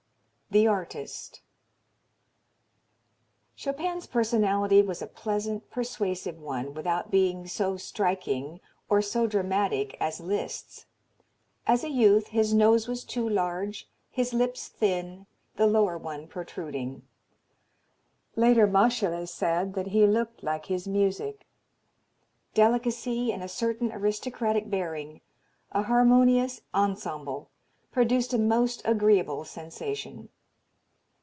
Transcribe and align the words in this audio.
THE 0.53 0.67
ARTIST 0.67 1.39
Chopin's 3.55 4.05
personality 4.05 4.81
was 4.81 5.01
a 5.01 5.07
pleasant, 5.07 5.69
persuasive 5.71 6.41
one 6.41 6.73
without 6.73 7.09
being 7.09 7.47
so 7.47 7.77
striking 7.77 8.59
or 8.89 9.01
so 9.01 9.27
dramatic 9.27 9.95
as 10.01 10.19
Liszt's. 10.19 10.87
As 11.65 11.85
a 11.85 11.89
youth 11.89 12.27
his 12.35 12.53
nose 12.53 12.85
was 12.89 13.05
too 13.05 13.29
large, 13.29 13.87
his 14.09 14.33
lips 14.33 14.67
thin, 14.67 15.25
the 15.55 15.67
lower 15.67 15.97
one 15.97 16.27
protruding. 16.27 17.03
Later, 18.35 18.67
Moscheles 18.67 19.29
said 19.31 19.73
that 19.75 19.87
he 19.87 20.05
looked 20.05 20.43
like 20.43 20.65
his 20.65 20.85
music. 20.85 21.47
Delicacy 22.53 23.31
and 23.31 23.41
a 23.41 23.47
certain 23.47 23.89
aristrocratic 23.89 24.69
bearing, 24.69 25.21
a 25.71 25.83
harmonious 25.83 26.59
ensemble, 26.73 27.49
produced 27.93 28.33
a 28.33 28.37
most 28.37 28.81
agreeable 28.83 29.45
sensation. 29.45 30.27